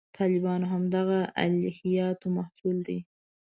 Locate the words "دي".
2.87-2.99